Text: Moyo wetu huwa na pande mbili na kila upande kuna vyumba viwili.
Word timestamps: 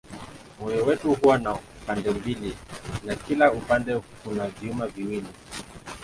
Moyo 0.59 0.85
wetu 0.85 1.13
huwa 1.13 1.37
na 1.37 1.57
pande 1.87 2.11
mbili 2.11 2.57
na 3.05 3.15
kila 3.15 3.51
upande 3.51 3.99
kuna 4.23 4.47
vyumba 4.47 4.87
viwili. 4.87 5.27